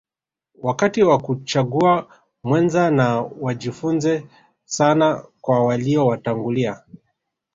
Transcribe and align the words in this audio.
wakati 0.57 1.03
wa 1.03 1.17
kuchagua 1.21 2.07
mwenza 2.43 2.91
na 2.91 3.21
wajifunze 3.21 4.27
sana 4.65 5.25
kwa 5.41 5.65
walio 5.65 6.07
watangulia 6.07 6.83